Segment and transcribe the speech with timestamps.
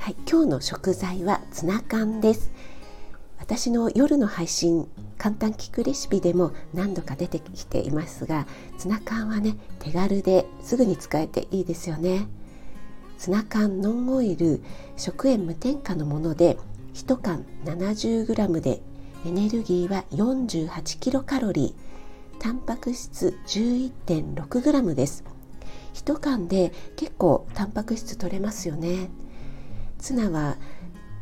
[0.00, 2.50] はい、今日の食材はツナ缶です。
[3.38, 8.46] 私の夜の配信簡単聞くレシピでも何度か出てきていますが
[8.78, 12.28] ツナ缶はね手軽ですぐに使えていいですよね。
[13.18, 14.62] ツナ缶ノンオイル
[14.96, 16.56] 食塩無添加のもので
[16.94, 18.80] 1缶 70g で
[19.26, 22.40] エネルギーは48キロカロリー。
[22.40, 25.24] タンパク質 11.6g です。
[25.92, 29.10] 1缶で結構タンパク質取れますよね。
[30.00, 30.56] ツナは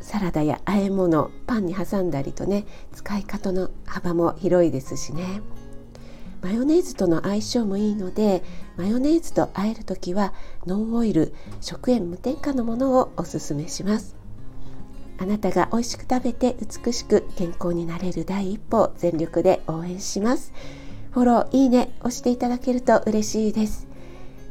[0.00, 5.42] サラダや和え物パンに挟んだりとね使い方の幅も広いですしね。
[6.41, 8.44] マヨネーズとの相性もいいので
[8.77, 10.33] マヨネーズと和える時は
[10.66, 14.14] ノンオイル食塩無添加のものをおすすめします。
[15.20, 20.53] あなたが美味しく食べて美しく健康になれる第一歩を全力で応援します。
[21.10, 23.88] フォローいいね押していただけると嬉しいです。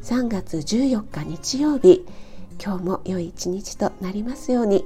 [0.03, 2.05] 3月14日日曜日
[2.63, 4.85] 今日も良い一日となりますように。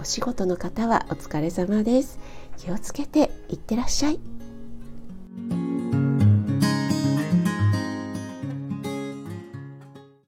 [0.00, 2.18] お仕事の方はお疲れ様です。
[2.56, 4.39] 気をつけていってらっしゃい。